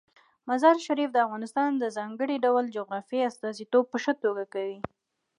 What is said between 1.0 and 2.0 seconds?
د افغانستان د